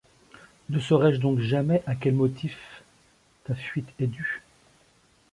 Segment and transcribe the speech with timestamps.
[0.71, 2.57] Ne saurai-je donc jamais à quel motif
[3.43, 4.41] ta fuite est due?